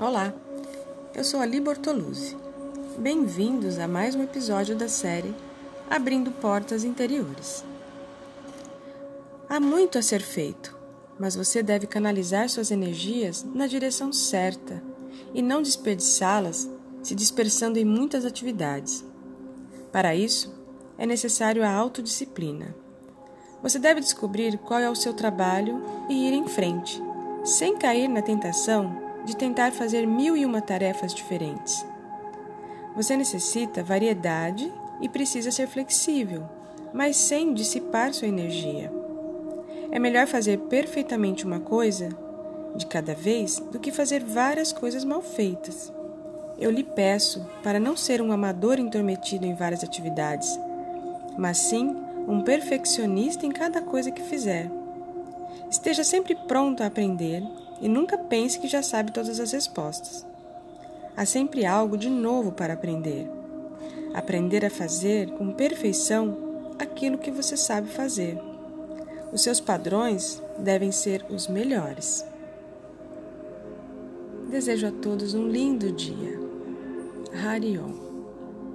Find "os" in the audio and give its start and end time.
69.30-69.42, 71.28-71.46